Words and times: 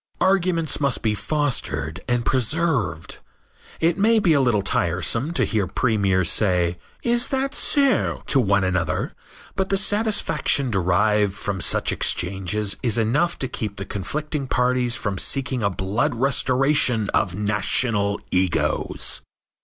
Arguments 0.19 0.79
must 0.81 1.03
be 1.03 1.13
fostered 1.13 2.01
and 2.07 2.25
preserved. 2.25 3.19
It 3.79 3.99
may 3.99 4.17
be 4.17 4.33
a 4.33 4.41
little 4.41 4.63
tiresome 4.63 5.31
to 5.33 5.45
hear 5.45 5.67
premiers 5.67 6.31
saying, 6.31 6.77
"Is 7.03 7.27
that 7.27 7.53
so?" 7.53 8.23
to 8.25 8.39
one 8.39 8.63
another, 8.63 9.13
but 9.55 9.69
the 9.69 9.77
satisfaction 9.77 10.71
derived 10.71 11.35
from 11.35 11.61
such 11.61 11.91
exchanges 11.91 12.77
is 12.81 12.97
enough 12.97 13.37
to 13.37 13.47
keep 13.47 13.77
the 13.77 13.85
conflicting 13.85 14.47
parties 14.47 14.95
from 14.95 15.19
seeking 15.19 15.61
a 15.61 15.69
blood 15.69 16.15
restoration 16.15 17.11
of 17.11 17.35
national 17.35 18.19
egos. 18.31 19.21